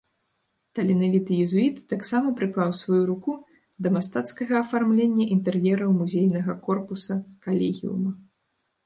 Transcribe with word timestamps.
Таленавіты 0.77 1.33
езуіт 1.45 1.75
таксама 1.93 2.31
прыклаў 2.39 2.71
сваю 2.77 3.01
руку 3.09 3.31
да 3.87 3.91
мастацкага 3.97 4.53
афармлення 4.63 5.29
інтэр'ераў 5.37 5.93
музейнага 5.99 6.57
корпуса 6.71 7.19
калегіума. 7.45 8.11